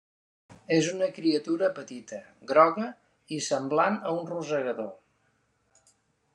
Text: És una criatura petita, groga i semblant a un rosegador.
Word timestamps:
És 0.77 0.87
una 0.93 1.09
criatura 1.17 1.67
petita, 1.75 2.19
groga 2.53 2.87
i 3.37 3.41
semblant 3.51 4.01
a 4.13 4.17
un 4.23 4.27
rosegador. 4.33 4.93